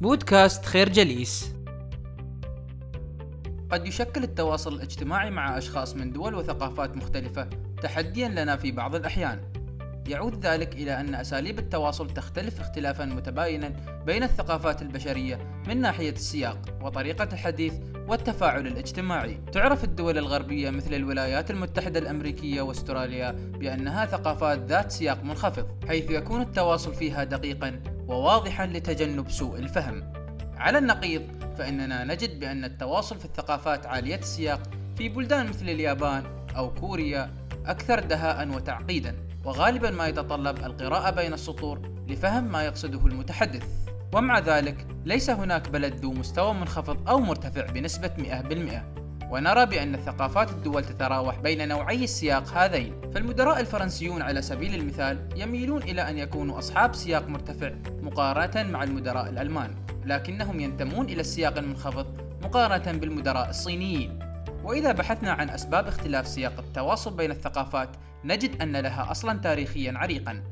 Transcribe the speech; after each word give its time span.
بودكاست 0.00 0.64
خير 0.64 0.88
جليس 0.88 1.54
قد 3.70 3.86
يشكل 3.86 4.22
التواصل 4.22 4.74
الاجتماعي 4.74 5.30
مع 5.30 5.58
أشخاص 5.58 5.96
من 5.96 6.12
دول 6.12 6.34
وثقافات 6.34 6.96
مختلفة 6.96 7.48
تحديا 7.82 8.28
لنا 8.28 8.56
في 8.56 8.72
بعض 8.72 8.94
الأحيان 8.94 9.40
يعود 10.08 10.46
ذلك 10.46 10.74
إلى 10.74 11.00
أن 11.00 11.14
أساليب 11.14 11.58
التواصل 11.58 12.10
تختلف 12.10 12.60
اختلافا 12.60 13.04
متباينا 13.04 13.72
بين 14.06 14.22
الثقافات 14.22 14.82
البشرية 14.82 15.62
من 15.68 15.80
ناحية 15.80 16.10
السياق 16.10 16.58
وطريقة 16.82 17.28
الحديث 17.32 17.74
والتفاعل 18.08 18.66
الاجتماعي. 18.66 19.40
تعرف 19.52 19.84
الدول 19.84 20.18
الغربية 20.18 20.70
مثل 20.70 20.94
الولايات 20.94 21.50
المتحدة 21.50 21.98
الأمريكية 21.98 22.62
وأستراليا 22.62 23.30
بأنها 23.30 24.06
ثقافات 24.06 24.58
ذات 24.58 24.90
سياق 24.90 25.22
منخفض، 25.24 25.84
حيث 25.88 26.10
يكون 26.10 26.40
التواصل 26.40 26.94
فيها 26.94 27.24
دقيقا 27.24 27.93
وواضحا 28.08 28.66
لتجنب 28.66 29.30
سوء 29.30 29.58
الفهم. 29.58 30.12
على 30.56 30.78
النقيض 30.78 31.22
فإننا 31.58 32.04
نجد 32.04 32.40
بأن 32.40 32.64
التواصل 32.64 33.18
في 33.18 33.24
الثقافات 33.24 33.86
عالية 33.86 34.16
السياق 34.16 34.62
في 34.96 35.08
بلدان 35.08 35.48
مثل 35.48 35.68
اليابان 35.68 36.24
أو 36.56 36.74
كوريا 36.74 37.34
أكثر 37.66 38.00
دهاء 38.00 38.48
وتعقيدا 38.48 39.16
وغالبا 39.44 39.90
ما 39.90 40.08
يتطلب 40.08 40.56
القراءة 40.58 41.10
بين 41.10 41.32
السطور 41.32 42.04
لفهم 42.08 42.52
ما 42.52 42.62
يقصده 42.64 43.06
المتحدث 43.06 43.66
ومع 44.14 44.38
ذلك 44.38 44.86
ليس 45.04 45.30
هناك 45.30 45.68
بلد 45.68 45.94
ذو 45.94 46.12
مستوى 46.12 46.54
منخفض 46.54 47.08
أو 47.08 47.20
مرتفع 47.20 47.66
بنسبة 47.66 48.10
100% 48.18 49.03
ونرى 49.34 49.66
بأن 49.66 49.96
ثقافات 49.96 50.50
الدول 50.50 50.84
تتراوح 50.84 51.40
بين 51.40 51.68
نوعي 51.68 52.04
السياق 52.04 52.48
هذين 52.48 53.10
فالمدراء 53.14 53.60
الفرنسيون 53.60 54.22
على 54.22 54.42
سبيل 54.42 54.74
المثال 54.74 55.28
يميلون 55.36 55.82
إلى 55.82 56.08
أن 56.10 56.18
يكونوا 56.18 56.58
أصحاب 56.58 56.94
سياق 56.94 57.28
مرتفع 57.28 57.72
مقارنة 58.02 58.70
مع 58.70 58.82
المدراء 58.82 59.28
الألمان 59.28 59.74
لكنهم 60.04 60.60
ينتمون 60.60 61.06
إلى 61.06 61.20
السياق 61.20 61.58
المنخفض 61.58 62.06
مقارنة 62.42 62.98
بالمدراء 62.98 63.50
الصينيين. 63.50 64.18
وإذا 64.64 64.92
بحثنا 64.92 65.32
عن 65.32 65.50
أسباب 65.50 65.86
اختلاف 65.86 66.26
سياق 66.26 66.58
التواصل 66.58 67.16
بين 67.16 67.30
الثقافات 67.30 67.88
نجد 68.24 68.62
أن 68.62 68.76
لها 68.76 69.10
أصلا 69.10 69.38
تاريخيا 69.38 69.92
عريقا. 69.96 70.42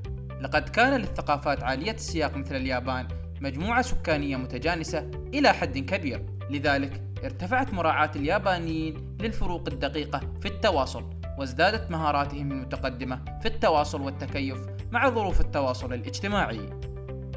لقد 0.41 0.69
كان 0.69 1.00
للثقافات 1.00 1.62
عالية 1.62 1.92
السياق 1.92 2.36
مثل 2.36 2.56
اليابان 2.56 3.08
مجموعة 3.41 3.83
سكانية 3.83 4.36
متجانسة 4.36 5.10
إلى 5.34 5.53
حد 5.53 5.78
كبير 5.78 6.27
لذلك 6.50 7.11
ارتفعت 7.25 7.75
مراعاة 7.75 8.11
اليابانيين 8.17 9.17
للفروق 9.20 9.69
الدقيقة 9.69 10.20
في 10.41 10.48
التواصل 10.48 11.05
وازدادت 11.39 11.91
مهاراتهم 11.91 12.53
المتقدمة 12.53 13.39
في 13.41 13.47
التواصل 13.47 14.01
والتكيف 14.01 14.59
مع 14.91 15.11
ظروف 15.11 15.41
التواصل 15.41 15.93
الاجتماعي. 15.93 16.61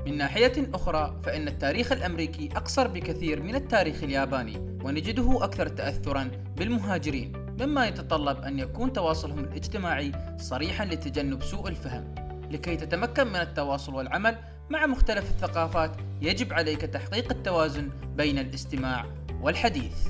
من 0.06 0.18
ناحية 0.18 0.70
أخرى 0.74 1.20
فإن 1.24 1.48
التاريخ 1.48 1.92
الأمريكي 1.92 2.50
أقصر 2.56 2.88
بكثير 2.88 3.44
من 3.44 3.56
التاريخ 3.56 4.04
الياباني 4.04 4.58
ونجده 4.84 5.44
أكثر 5.44 5.68
تأثرا 5.68 6.32
بالمهاجرين 6.58 7.34
مما 7.60 7.88
يتطلب 7.88 8.42
أن 8.42 8.60
يكون 8.60 8.94
تواصلهم 8.94 9.40
الاجتماعي 9.40 10.12
صريحا 10.38 10.86
لتجنب 10.86 11.44
سوء 11.44 11.68
الفهم. 11.68 12.16
لكي 12.52 12.76
تتمكن 12.76 13.28
من 13.28 13.36
التواصل 13.36 13.96
والعمل 13.96 14.38
مع 14.70 14.86
مختلف 14.86 15.30
الثقافات 15.30 15.92
يجب 16.22 16.54
عليك 16.54 16.82
تحقيق 16.82 17.32
التوازن 17.32 17.90
بين 18.16 18.40
الاستماع 18.40 19.06
والحديث. 19.42 20.08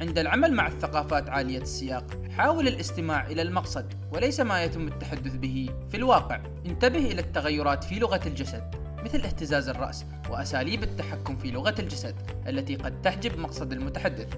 عند 0.00 0.18
العمل 0.18 0.52
مع 0.52 0.66
الثقافات 0.66 1.28
عالية 1.28 1.58
السياق 1.58 2.04
حاول 2.36 2.68
الاستماع 2.68 3.26
إلى 3.26 3.42
المقصد 3.42 3.92
وليس 4.12 4.40
ما 4.40 4.64
يتم 4.64 4.88
التحدث 4.88 5.36
به 5.36 5.70
في 5.90 5.96
الواقع. 5.96 6.40
انتبه 6.66 6.98
إلى 6.98 7.20
التغيرات 7.20 7.84
في 7.84 7.98
لغة 7.98 8.20
الجسد 8.26 8.74
مثل 9.04 9.20
اهتزاز 9.20 9.68
الرأس 9.68 10.04
وأساليب 10.30 10.82
التحكم 10.82 11.36
في 11.36 11.50
لغة 11.50 11.74
الجسد 11.78 12.14
التي 12.48 12.76
قد 12.76 13.02
تحجب 13.02 13.38
مقصد 13.38 13.72
المتحدث. 13.72 14.34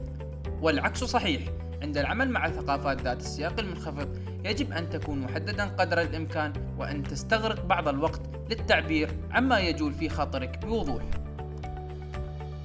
والعكس 0.60 1.04
صحيح 1.04 1.42
عند 1.82 1.98
العمل 1.98 2.30
مع 2.30 2.50
ثقافات 2.50 3.00
ذات 3.00 3.20
السياق 3.20 3.60
المنخفض 3.60 4.08
يجب 4.44 4.72
أن 4.72 4.90
تكون 4.90 5.20
محددا 5.20 5.64
قدر 5.64 6.00
الإمكان 6.00 6.52
وأن 6.78 7.02
تستغرق 7.02 7.64
بعض 7.64 7.88
الوقت 7.88 8.20
للتعبير 8.50 9.10
عما 9.30 9.60
يجول 9.60 9.92
في 9.92 10.08
خاطرك 10.08 10.66
بوضوح. 10.66 11.02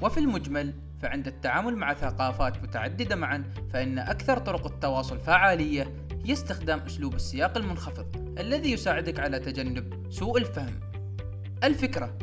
وفي 0.02 0.20
المجمل 0.20 0.74
فعند 1.02 1.28
التعامل 1.28 1.76
مع 1.76 1.94
ثقافات 1.94 2.64
متعددة 2.64 3.16
معا 3.16 3.44
فإن 3.74 4.00
أكثر 4.00 4.38
طرق 4.38 4.66
التواصل 4.66 5.20
فعالية 5.20 5.94
هي 6.26 6.34
استخدام 6.34 6.80
أسلوب 6.80 7.16
السياق 7.16 7.58
المنخفض 7.58 8.36
الذي 8.40 8.72
يساعدك 8.72 9.20
على 9.20 9.40
تجنب 9.40 10.12
سوء 10.12 10.38
الفهم. 10.38 10.80
الفكرة 11.64 12.18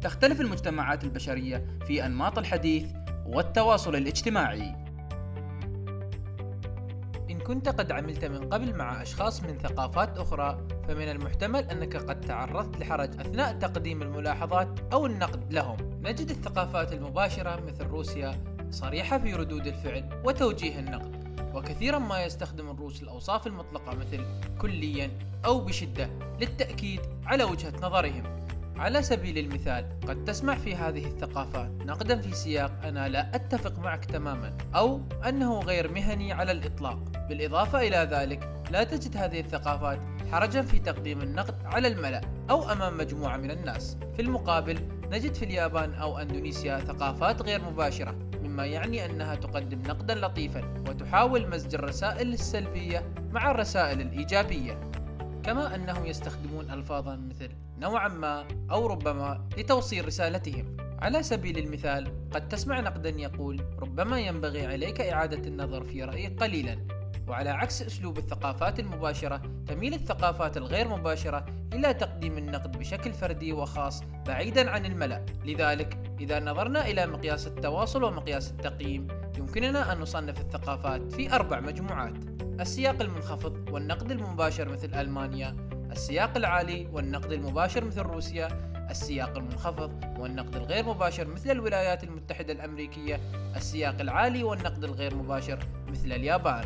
تختلف 0.00 0.40
المجتمعات 0.40 1.04
البشرية 1.04 1.66
في 1.86 2.06
أنماط 2.06 2.38
الحديث 2.38 2.84
والتواصل 3.26 3.96
الاجتماعي. 3.96 4.89
إن 7.40 7.44
كنت 7.46 7.68
قد 7.68 7.92
عملت 7.92 8.24
من 8.24 8.48
قبل 8.48 8.76
مع 8.76 9.02
أشخاص 9.02 9.42
من 9.42 9.58
ثقافات 9.58 10.18
أخرى 10.18 10.58
فمن 10.88 11.08
المحتمل 11.08 11.64
أنك 11.70 11.96
قد 11.96 12.20
تعرضت 12.20 12.80
لحرج 12.80 13.20
أثناء 13.20 13.58
تقديم 13.58 14.02
الملاحظات 14.02 14.68
أو 14.92 15.06
النقد 15.06 15.52
لهم. 15.52 15.76
نجد 16.02 16.30
الثقافات 16.30 16.92
المباشرة 16.92 17.60
مثل 17.66 17.86
روسيا 17.86 18.44
صريحة 18.70 19.18
في 19.18 19.34
ردود 19.34 19.66
الفعل 19.66 20.22
وتوجيه 20.24 20.78
النقد 20.78 21.20
وكثيرا 21.54 21.98
ما 21.98 22.24
يستخدم 22.24 22.70
الروس 22.70 23.02
الأوصاف 23.02 23.46
المطلقة 23.46 23.96
مثل 23.96 24.24
كليا 24.58 25.10
أو 25.44 25.60
بشدة 25.60 26.10
للتأكيد 26.40 27.00
على 27.26 27.44
وجهة 27.44 27.72
نظرهم. 27.82 28.39
على 28.80 29.02
سبيل 29.02 29.38
المثال 29.38 29.84
قد 30.08 30.24
تسمع 30.24 30.54
في 30.54 30.74
هذه 30.74 31.06
الثقافات 31.06 31.70
نقدا 31.86 32.20
في 32.20 32.34
سياق 32.34 32.72
أنا 32.84 33.08
لا 33.08 33.34
أتفق 33.34 33.78
معك 33.78 34.04
تماما 34.04 34.52
أو 34.74 35.00
أنه 35.28 35.60
غير 35.60 35.92
مهني 35.92 36.32
على 36.32 36.52
الإطلاق. 36.52 36.98
بالإضافة 37.28 37.80
إلى 37.80 38.08
ذلك 38.10 38.48
لا 38.70 38.84
تجد 38.84 39.16
هذه 39.16 39.40
الثقافات 39.40 39.98
حرجا 40.32 40.62
في 40.62 40.78
تقديم 40.78 41.20
النقد 41.22 41.54
على 41.64 41.88
الملأ 41.88 42.20
أو 42.50 42.72
أمام 42.72 42.98
مجموعة 42.98 43.36
من 43.36 43.50
الناس. 43.50 43.96
في 44.16 44.22
المقابل 44.22 44.78
نجد 45.10 45.34
في 45.34 45.44
اليابان 45.44 45.94
أو 45.94 46.18
أندونيسيا 46.18 46.78
ثقافات 46.78 47.42
غير 47.42 47.64
مباشرة 47.64 48.14
مما 48.42 48.66
يعني 48.66 49.04
أنها 49.04 49.34
تقدم 49.34 49.82
نقدا 49.82 50.14
لطيفا 50.14 50.74
وتحاول 50.88 51.48
مزج 51.48 51.74
الرسائل 51.74 52.32
السلبية 52.32 53.12
مع 53.32 53.50
الرسائل 53.50 54.00
الإيجابية. 54.00 54.89
كما 55.42 55.74
أنهم 55.74 56.06
يستخدمون 56.06 56.70
ألفاظا 56.70 57.16
مثل 57.16 57.50
نوعا 57.78 58.08
ما 58.08 58.44
أو 58.70 58.86
ربما 58.86 59.48
لتوصيل 59.58 60.04
رسالتهم. 60.04 60.76
على 60.98 61.22
سبيل 61.22 61.58
المثال 61.58 62.30
قد 62.30 62.48
تسمع 62.48 62.80
نقدا 62.80 63.08
يقول 63.08 63.64
ربما 63.78 64.20
ينبغي 64.20 64.66
عليك 64.66 65.00
إعادة 65.00 65.48
النظر 65.48 65.84
في 65.84 66.04
رأيك 66.04 66.42
قليلا. 66.42 66.78
وعلى 67.28 67.50
عكس 67.50 67.82
أسلوب 67.82 68.18
الثقافات 68.18 68.80
المباشرة 68.80 69.42
تميل 69.66 69.94
الثقافات 69.94 70.56
الغير 70.56 70.88
مباشرة 70.88 71.46
إلى 71.72 71.94
تقديم 71.94 72.38
النقد 72.38 72.78
بشكل 72.78 73.12
فردي 73.12 73.52
وخاص 73.52 74.02
بعيدا 74.26 74.70
عن 74.70 74.86
الملأ. 74.86 75.26
لذلك 75.44 75.98
إذا 76.20 76.40
نظرنا 76.40 76.86
إلى 76.86 77.06
مقياس 77.06 77.46
التواصل 77.46 78.04
ومقياس 78.04 78.50
التقييم 78.50 79.08
يمكننا 79.38 79.92
أن 79.92 79.98
نصنف 79.98 80.40
الثقافات 80.40 81.12
في 81.12 81.32
أربع 81.34 81.60
مجموعات. 81.60 82.39
السياق 82.60 83.02
المنخفض 83.02 83.68
والنقد 83.70 84.10
المباشر 84.10 84.68
مثل 84.68 84.94
ألمانيا 84.94 85.56
السياق 85.92 86.36
العالي 86.36 86.88
والنقد 86.92 87.32
المباشر 87.32 87.84
مثل 87.84 88.00
روسيا 88.00 88.48
السياق 88.90 89.36
المنخفض 89.38 90.18
والنقد 90.18 90.56
الغير 90.56 90.86
مباشر 90.86 91.26
مثل 91.28 91.50
الولايات 91.50 92.04
المتحدة 92.04 92.52
الأمريكية 92.52 93.20
السياق 93.56 94.00
العالي 94.00 94.42
والنقد 94.42 94.84
الغير 94.84 95.14
مباشر 95.14 95.58
مثل 95.88 96.12
اليابان. 96.12 96.64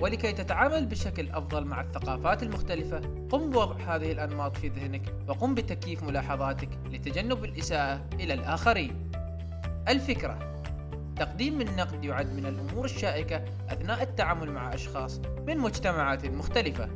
ولكي 0.00 0.32
تتعامل 0.32 0.86
بشكل 0.86 1.30
أفضل 1.30 1.64
مع 1.64 1.80
الثقافات 1.80 2.42
المختلفة 2.42 3.00
قم 3.30 3.50
بوضع 3.50 3.76
هذه 3.76 4.12
الأنماط 4.12 4.56
في 4.56 4.68
ذهنك 4.68 5.14
وقم 5.28 5.54
بتكييف 5.54 6.02
ملاحظاتك 6.02 6.68
لتجنب 6.92 7.44
الإساءة 7.44 8.04
إلى 8.20 8.34
الآخرين. 8.34 9.10
الفكرة 9.88 10.53
تقديم 11.16 11.60
النقد 11.60 12.04
يعد 12.04 12.32
من 12.32 12.46
الأمور 12.46 12.84
الشائكة 12.84 13.44
أثناء 13.68 14.02
التعامل 14.02 14.50
مع 14.50 14.74
أشخاص 14.74 15.20
من 15.46 15.58
مجتمعات 15.58 16.26
مختلفة. 16.26 16.88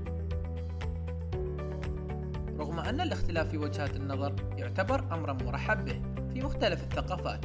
رغم 2.59 2.81
أن 2.81 3.01
الاختلاف 3.01 3.51
في 3.51 3.59
وجهات 3.59 3.97
النظر 3.97 4.35
يعتبر 4.57 5.05
أمرا 5.13 5.33
مرحب 5.33 5.85
به 5.85 6.03
في 6.35 6.43
مختلف 6.43 6.83
الثقافات، 6.83 7.45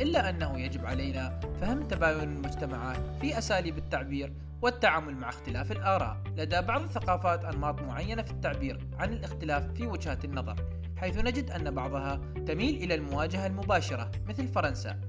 إلا 0.00 0.30
أنه 0.30 0.60
يجب 0.60 0.86
علينا 0.86 1.40
فهم 1.60 1.82
تباين 1.82 2.28
المجتمعات 2.28 3.00
في 3.20 3.38
أساليب 3.38 3.78
التعبير 3.78 4.32
والتعامل 4.62 5.14
مع 5.16 5.28
اختلاف 5.28 5.72
الآراء. 5.72 6.22
لدى 6.36 6.60
بعض 6.60 6.82
الثقافات 6.82 7.44
أنماط 7.44 7.82
معينة 7.82 8.22
في 8.22 8.30
التعبير 8.30 8.78
عن 8.98 9.12
الاختلاف 9.12 9.72
في 9.72 9.86
وجهات 9.86 10.24
النظر، 10.24 10.56
حيث 10.96 11.18
نجد 11.18 11.50
أن 11.50 11.70
بعضها 11.70 12.20
تميل 12.46 12.74
إلى 12.74 12.94
المواجهة 12.94 13.46
المباشرة 13.46 14.10
مثل 14.28 14.48
فرنسا 14.48 15.00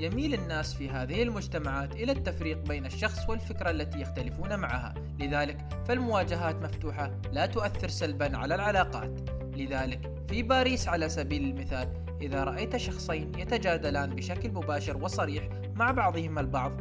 يميل 0.00 0.34
الناس 0.34 0.74
في 0.74 0.90
هذه 0.90 1.22
المجتمعات 1.22 1.92
إلى 1.92 2.12
التفريق 2.12 2.58
بين 2.58 2.86
الشخص 2.86 3.28
والفكرة 3.28 3.70
التي 3.70 4.00
يختلفون 4.00 4.58
معها 4.58 4.94
لذلك 5.18 5.58
فالمواجهات 5.88 6.56
مفتوحة 6.56 7.10
لا 7.32 7.46
تؤثر 7.46 7.88
سلبا 7.88 8.36
على 8.36 8.54
العلاقات 8.54 9.30
لذلك 9.56 10.24
في 10.28 10.42
باريس 10.42 10.88
على 10.88 11.08
سبيل 11.08 11.44
المثال 11.44 11.88
إذا 12.20 12.44
رأيت 12.44 12.76
شخصين 12.76 13.32
يتجادلان 13.38 14.14
بشكل 14.14 14.50
مباشر 14.50 14.96
وصريح 14.96 15.48
مع 15.74 15.90
بعضهما 15.90 16.40
البعض 16.40 16.72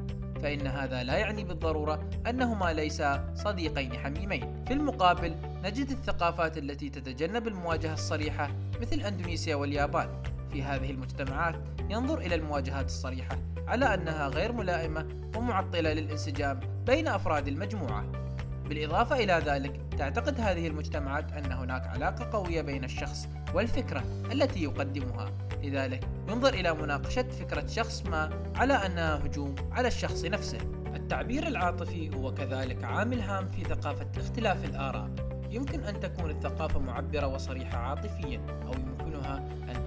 فإن 0.42 0.68
هذا 0.68 1.04
لا 1.04 1.18
يعني 1.18 1.44
بالضرورة 1.44 2.10
أنهما 2.28 2.74
ليسا 2.74 3.34
صديقين 3.36 3.94
حميمين. 3.94 4.64
في 4.68 4.74
المقابل 4.74 5.36
نجد 5.64 5.90
الثقافات 5.90 6.58
التي 6.58 6.90
تتجنب 6.90 7.48
المواجهة 7.48 7.94
الصريحة 7.94 8.50
مثل 8.82 9.02
أندونيسيا 9.02 9.56
واليابان. 9.56 10.10
في 10.52 10.64
هذه 10.64 10.92
المجتمعات 10.92 11.56
ينظر 11.90 12.18
إلى 12.18 12.36
المواجهات 12.36 12.86
الصريحة 12.86 13.38
على 13.68 13.94
أنها 13.94 14.28
غير 14.28 14.52
ملائمة 14.52 15.08
ومعطلة 15.36 15.94
للانسجام 15.94 16.60
بين 16.86 17.08
أفراد 17.08 17.48
المجموعة. 17.48 18.06
بالإضافة 18.70 19.16
إلى 19.16 19.42
ذلك 19.46 19.82
تعتقد 19.98 20.40
هذه 20.40 20.68
المجتمعات 20.68 21.32
أن 21.32 21.52
هناك 21.52 21.88
علاقة 21.88 22.30
قوية 22.38 22.62
بين 22.62 22.84
الشخص 22.84 23.28
والفكرة 23.54 24.04
التي 24.32 24.64
يقدمها. 24.64 25.32
لذلك 25.64 26.08
ينظر 26.30 26.54
إلى 26.54 26.74
مناقشة 26.74 27.30
فكرة 27.30 27.68
شخص 27.68 28.06
ما 28.06 28.30
على 28.56 28.74
أنها 28.74 29.26
هجوم 29.26 29.56
على 29.72 29.88
الشخص 29.88 30.26
نفسه. 30.26 30.60
التعبير 30.96 31.48
العاطفي 31.48 32.16
هو 32.16 32.34
كذلك 32.34 32.84
عامل 32.84 33.22
هام 33.22 33.48
في 33.48 33.64
ثقافة 33.64 34.08
اختلاف 34.18 34.66
الآراء. 34.66 35.10
يمكن 35.50 35.84
أن 35.84 36.00
تكون 36.00 36.30
الثقافة 36.30 36.80
معبرة 36.80 37.28
وصريحة 37.28 37.78
عاطفيا 37.78 38.42
أو 38.66 38.74
يمكنها 38.74 38.99
أن 38.99 38.99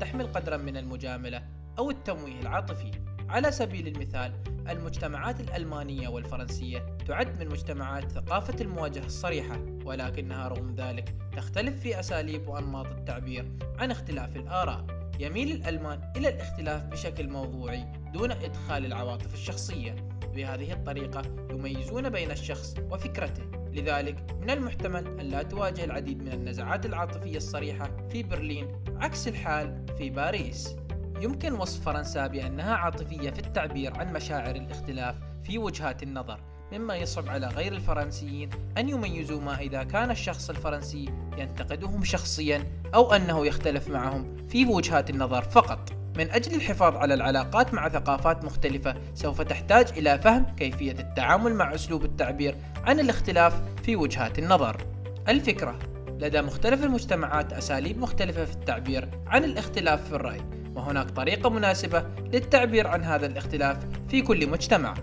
تحمل 0.02 0.26
قدرا 0.26 0.56
من 0.56 0.76
المجاملة 0.76 1.42
أو 1.78 1.90
التمويه 1.90 2.40
العاطفي. 2.40 2.90
على 3.28 3.52
سبيل 3.52 3.86
المثال 3.88 4.32
المجتمعات 4.68 5.40
الألمانية 5.40 6.08
والفرنسية 6.08 6.96
تعد 7.06 7.40
من 7.40 7.48
مجتمعات 7.48 8.12
ثقافة 8.12 8.60
المواجهة 8.60 9.06
الصريحة 9.06 9.60
ولكنها 9.84 10.48
رغم 10.48 10.74
ذلك 10.74 11.14
تختلف 11.36 11.80
في 11.80 12.00
أساليب 12.00 12.48
وأنماط 12.48 12.86
التعبير 12.86 13.52
عن 13.78 13.90
اختلاف 13.90 14.36
الآراء. 14.36 14.86
يميل 15.20 15.52
الألمان 15.52 16.12
إلى 16.16 16.28
الاختلاف 16.28 16.84
بشكل 16.84 17.28
موضوعي 17.28 17.84
دون 18.12 18.30
إدخال 18.30 18.86
العواطف 18.86 19.34
الشخصية. 19.34 19.96
بهذه 20.34 20.72
الطريقة 20.72 21.22
يميزون 21.50 22.10
بين 22.10 22.30
الشخص 22.30 22.74
وفكرته. 22.90 23.42
لذلك 23.72 24.36
من 24.40 24.50
المحتمل 24.50 25.20
أن 25.20 25.28
لا 25.28 25.42
تواجه 25.42 25.84
العديد 25.84 26.22
من 26.22 26.32
النزعات 26.32 26.86
العاطفية 26.86 27.36
الصريحة 27.36 28.08
في 28.10 28.22
برلين 28.22 28.68
عكس 29.02 29.28
الحال 29.28 29.84
في 29.98 30.10
باريس. 30.10 30.76
يمكن 31.20 31.52
وصف 31.52 31.84
فرنسا 31.84 32.26
بأنها 32.26 32.74
عاطفية 32.74 33.30
في 33.30 33.38
التعبير 33.38 33.98
عن 33.98 34.12
مشاعر 34.12 34.56
الاختلاف 34.56 35.14
في 35.44 35.58
وجهات 35.58 36.02
النظر 36.02 36.40
مما 36.72 36.96
يصعب 36.96 37.28
على 37.28 37.46
غير 37.46 37.72
الفرنسيين 37.72 38.50
أن 38.78 38.88
يميزوا 38.88 39.40
ما 39.40 39.60
إذا 39.60 39.82
كان 39.82 40.10
الشخص 40.10 40.50
الفرنسي 40.50 41.08
ينتقدهم 41.38 42.04
شخصيا 42.04 42.66
أو 42.94 43.12
أنه 43.12 43.46
يختلف 43.46 43.88
معهم 43.88 44.46
في 44.48 44.66
وجهات 44.66 45.10
النظر 45.10 45.42
فقط. 45.42 45.92
من 46.18 46.30
أجل 46.30 46.54
الحفاظ 46.54 46.96
على 46.96 47.14
العلاقات 47.14 47.74
مع 47.74 47.88
ثقافات 47.88 48.44
مختلفة 48.44 48.94
سوف 49.14 49.40
تحتاج 49.40 49.88
إلى 49.98 50.18
فهم 50.18 50.46
كيفية 50.56 50.92
التعامل 50.92 51.54
مع 51.54 51.74
أسلوب 51.74 52.04
التعبير 52.04 52.56
عن 52.84 53.00
الاختلاف 53.00 53.62
في 53.82 53.96
وجهات 53.96 54.38
النظر. 54.38 54.86
الفكرة 55.28 55.91
لدى 56.22 56.42
مختلف 56.42 56.84
المجتمعات 56.84 57.52
أساليب 57.52 57.98
مختلفة 57.98 58.44
في 58.44 58.52
التعبير 58.52 59.08
عن 59.26 59.44
الاختلاف 59.44 60.08
في 60.08 60.12
الرأي 60.12 60.40
وهناك 60.74 61.10
طريقة 61.10 61.50
مناسبة 61.50 62.04
للتعبير 62.32 62.86
عن 62.86 63.04
هذا 63.04 63.26
الاختلاف 63.26 63.86
في 64.08 64.22
كل 64.22 64.50
مجتمع. 64.50 64.94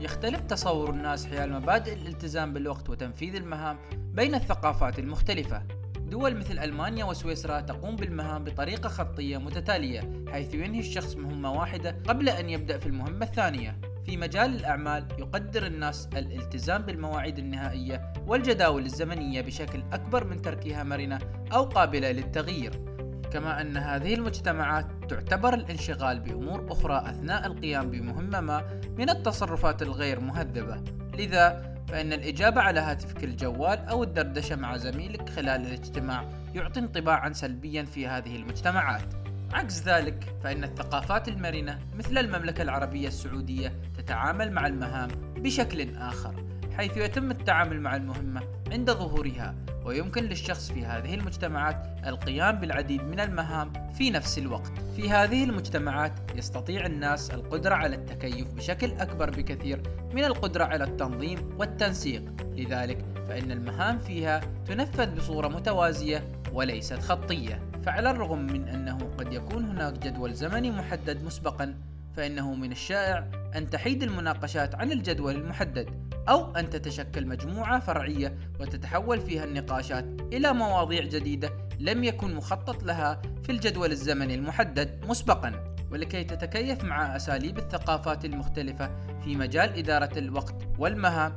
يختلف 0.00 0.40
تصور 0.40 0.90
الناس 0.90 1.26
حيال 1.26 1.52
مبادئ 1.52 1.92
الالتزام 1.92 2.52
بالوقت 2.52 2.90
وتنفيذ 2.90 3.34
المهام 3.34 3.78
بين 3.92 4.34
الثقافات 4.34 4.98
المختلفة. 4.98 5.62
دول 5.96 6.36
مثل 6.36 6.58
ألمانيا 6.58 7.04
وسويسرا 7.04 7.60
تقوم 7.60 7.96
بالمهام 7.96 8.44
بطريقة 8.44 8.88
خطية 8.88 9.38
متتالية 9.38 10.24
حيث 10.32 10.54
ينهي 10.54 10.80
الشخص 10.80 11.16
مهمة 11.16 11.52
واحدة 11.52 11.96
قبل 12.08 12.28
أن 12.28 12.50
يبدأ 12.50 12.78
في 12.78 12.86
المهمة 12.86 13.26
الثانية. 13.26 13.78
في 14.06 14.16
مجال 14.16 14.56
الأعمال 14.56 15.06
يقدر 15.18 15.66
الناس 15.66 16.08
الالتزام 16.16 16.82
بالمواعيد 16.82 17.38
النهائية 17.38 18.12
والجداول 18.26 18.84
الزمنية 18.86 19.40
بشكل 19.40 19.82
أكبر 19.92 20.24
من 20.24 20.42
تركها 20.42 20.82
مرنة 20.82 21.18
أو 21.52 21.64
قابلة 21.64 22.10
للتغيير. 22.12 22.72
كما 23.32 23.60
أن 23.60 23.76
هذه 23.76 24.14
المجتمعات 24.14 24.86
تعتبر 25.08 25.54
الانشغال 25.54 26.20
بأمور 26.20 26.72
أخرى 26.72 27.10
أثناء 27.10 27.46
القيام 27.46 27.90
بمهمة 27.90 28.40
ما 28.40 28.80
من 28.98 29.10
التصرفات 29.10 29.82
الغير 29.82 30.20
مهذبة. 30.20 30.84
لذا 31.18 31.76
فإن 31.88 32.12
الإجابة 32.12 32.60
على 32.60 32.80
هاتفك 32.80 33.24
الجوال 33.24 33.78
أو 33.78 34.02
الدردشة 34.02 34.56
مع 34.56 34.76
زميلك 34.76 35.28
خلال 35.28 35.66
الاجتماع 35.66 36.28
يعطي 36.54 36.80
انطباعا 36.80 37.32
سلبيا 37.32 37.82
في 37.82 38.06
هذه 38.06 38.36
المجتمعات. 38.36 39.26
عكس 39.52 39.82
ذلك 39.82 40.36
فإن 40.44 40.64
الثقافات 40.64 41.28
المرنة 41.28 41.78
مثل 41.94 42.18
المملكة 42.18 42.62
العربية 42.62 43.08
السعودية 43.08 43.72
تتعامل 44.06 44.52
مع 44.52 44.66
المهام 44.66 45.08
بشكل 45.36 45.96
آخر 45.96 46.34
حيث 46.76 46.96
يتم 46.96 47.30
التعامل 47.30 47.80
مع 47.80 47.96
المهمة 47.96 48.42
عند 48.72 48.90
ظهورها 48.90 49.54
ويمكن 49.84 50.24
للشخص 50.24 50.72
في 50.72 50.84
هذه 50.84 51.14
المجتمعات 51.14 51.86
القيام 52.06 52.56
بالعديد 52.56 53.02
من 53.02 53.20
المهام 53.20 53.72
في 53.98 54.10
نفس 54.10 54.38
الوقت. 54.38 54.72
في 54.96 55.10
هذه 55.10 55.44
المجتمعات 55.44 56.12
يستطيع 56.34 56.86
الناس 56.86 57.30
القدرة 57.30 57.74
على 57.74 57.96
التكيف 57.96 58.48
بشكل 58.48 58.90
أكبر 58.92 59.30
بكثير 59.30 59.82
من 60.14 60.24
القدرة 60.24 60.64
على 60.64 60.84
التنظيم 60.84 61.38
والتنسيق، 61.58 62.22
لذلك 62.40 63.04
فإن 63.28 63.50
المهام 63.50 63.98
فيها 63.98 64.40
تنفذ 64.66 65.16
بصورة 65.16 65.48
متوازية 65.48 66.32
وليست 66.52 66.98
خطية. 66.98 67.62
فعلى 67.86 68.10
الرغم 68.10 68.38
من 68.38 68.68
أنه 68.68 68.98
قد 69.18 69.32
يكون 69.32 69.64
هناك 69.64 69.98
جدول 69.98 70.34
زمني 70.34 70.70
محدد 70.70 71.24
مسبقا 71.24 71.74
فإنه 72.16 72.54
من 72.54 72.72
الشائع 72.72 73.30
أن 73.56 73.70
تحيد 73.70 74.02
المناقشات 74.02 74.74
عن 74.74 74.92
الجدول 74.92 75.34
المحدد 75.34 75.88
أو 76.28 76.54
أن 76.54 76.70
تتشكل 76.70 77.26
مجموعة 77.26 77.80
فرعية 77.80 78.38
وتتحول 78.60 79.20
فيها 79.20 79.44
النقاشات 79.44 80.04
إلى 80.32 80.52
مواضيع 80.52 81.04
جديدة 81.04 81.50
لم 81.78 82.04
يكن 82.04 82.34
مخطط 82.34 82.82
لها 82.82 83.22
في 83.42 83.52
الجدول 83.52 83.90
الزمني 83.90 84.34
المحدد 84.34 85.04
مسبقا. 85.08 85.76
ولكي 85.90 86.24
تتكيف 86.24 86.84
مع 86.84 87.16
أساليب 87.16 87.58
الثقافات 87.58 88.24
المختلفة 88.24 88.90
في 89.24 89.36
مجال 89.36 89.78
إدارة 89.78 90.18
الوقت 90.18 90.68
والمهام 90.78 91.34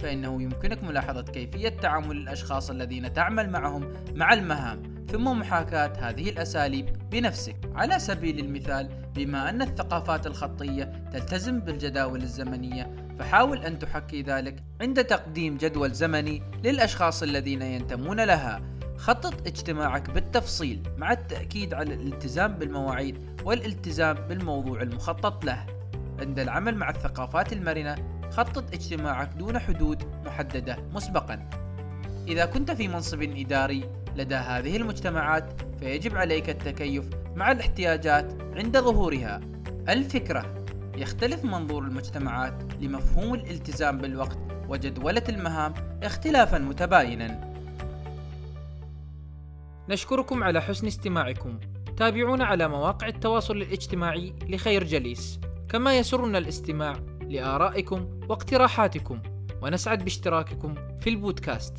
فإنه 0.00 0.42
يمكنك 0.42 0.84
ملاحظة 0.84 1.22
كيفية 1.22 1.68
تعامل 1.68 2.16
الأشخاص 2.16 2.70
الذين 2.70 3.12
تعمل 3.12 3.50
معهم 3.50 3.92
مع 4.14 4.32
المهام 4.32 4.82
ثم 5.10 5.24
محاكاة 5.24 5.92
هذه 6.08 6.30
الأساليب 6.30 6.86
بنفسك. 7.10 7.56
على 7.74 7.98
سبيل 7.98 8.38
المثال 8.38 9.07
بما 9.18 9.50
أن 9.50 9.62
الثقافات 9.62 10.26
الخطية 10.26 11.02
تلتزم 11.12 11.60
بالجداول 11.60 12.22
الزمنية 12.22 12.90
فحاول 13.18 13.58
أن 13.64 13.78
تحكي 13.78 14.22
ذلك 14.22 14.62
عند 14.80 15.04
تقديم 15.04 15.56
جدول 15.56 15.92
زمني 15.92 16.42
للأشخاص 16.64 17.22
الذين 17.22 17.62
ينتمون 17.62 18.20
لها. 18.20 18.62
خطط 18.96 19.46
اجتماعك 19.46 20.10
بالتفصيل 20.10 20.82
مع 20.96 21.12
التأكيد 21.12 21.74
على 21.74 21.94
الالتزام 21.94 22.52
بالمواعيد 22.52 23.18
والالتزام 23.44 24.14
بالموضوع 24.14 24.82
المخطط 24.82 25.44
له. 25.44 25.66
عند 26.20 26.38
العمل 26.38 26.76
مع 26.76 26.90
الثقافات 26.90 27.52
المرنة 27.52 27.96
خطط 28.30 28.74
اجتماعك 28.74 29.30
دون 29.38 29.58
حدود 29.58 30.02
محددة 30.26 30.76
مسبقا. 30.92 31.50
إذا 32.28 32.44
كنت 32.44 32.70
في 32.70 32.88
منصب 32.88 33.22
إداري 33.22 33.84
لدى 34.16 34.34
هذه 34.34 34.76
المجتمعات 34.76 35.62
فيجب 35.80 36.16
عليك 36.16 36.50
التكيف 36.50 37.10
مع 37.38 37.52
الاحتياجات 37.52 38.42
عند 38.56 38.78
ظهورها. 38.78 39.40
الفكرة 39.88 40.64
يختلف 40.96 41.44
منظور 41.44 41.82
المجتمعات 41.82 42.62
لمفهوم 42.80 43.34
الالتزام 43.34 43.98
بالوقت 43.98 44.38
وجدولة 44.68 45.22
المهام 45.28 45.74
اختلافا 46.02 46.58
متباينا. 46.58 47.54
نشكركم 49.88 50.44
على 50.44 50.62
حسن 50.62 50.86
استماعكم. 50.86 51.60
تابعونا 51.96 52.44
على 52.44 52.68
مواقع 52.68 53.06
التواصل 53.06 53.56
الاجتماعي 53.56 54.34
لخير 54.48 54.84
جليس، 54.84 55.40
كما 55.68 55.98
يسرنا 55.98 56.38
الاستماع 56.38 56.96
لآرائكم 57.28 58.20
واقتراحاتكم، 58.28 59.22
ونسعد 59.62 60.04
باشتراككم 60.04 60.74
في 61.00 61.10
البودكاست. 61.10 61.74